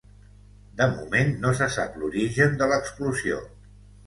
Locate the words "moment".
0.93-1.29